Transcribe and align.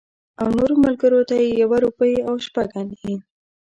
او 0.41 0.47
نورو 0.57 0.75
ملګرو 0.85 1.21
ته 1.29 1.35
یې 1.41 1.47
یوه 1.61 1.77
روپۍ 1.83 2.13
او 2.27 2.33
شپږ 2.45 2.67
انې. 2.79 3.15